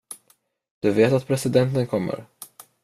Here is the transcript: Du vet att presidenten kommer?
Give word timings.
Du 0.81 0.89
vet 0.91 1.13
att 1.13 1.27
presidenten 1.27 1.87
kommer? 1.87 2.25